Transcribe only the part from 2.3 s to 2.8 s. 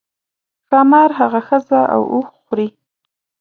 خوري.